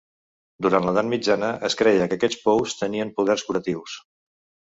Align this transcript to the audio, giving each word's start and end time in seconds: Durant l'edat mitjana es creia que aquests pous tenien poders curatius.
Durant 0.65 0.85
l'edat 0.87 1.07
mitjana 1.09 1.49
es 1.67 1.75
creia 1.81 2.07
que 2.13 2.19
aquests 2.19 2.41
pous 2.47 2.75
tenien 2.79 3.13
poders 3.19 3.47
curatius. 3.51 4.01